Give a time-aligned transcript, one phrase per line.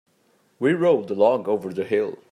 [0.57, 2.17] We rolled the log over the hill.